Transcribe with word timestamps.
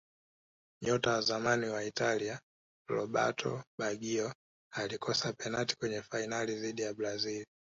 nyota 0.81 1.11
wa 1.13 1.21
zamani 1.21 1.67
wa 1.69 1.83
Italia 1.83 2.39
roberto 2.89 3.63
baggio 3.79 4.33
alikosa 4.73 5.33
penati 5.33 5.75
kwenye 5.77 6.01
fainali 6.01 6.55
dhidi 6.59 6.81
ya 6.81 6.93
brazil 6.93 7.45